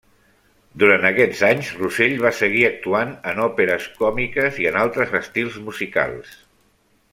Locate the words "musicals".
5.69-6.37